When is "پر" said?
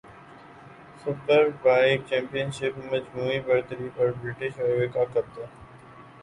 3.95-4.11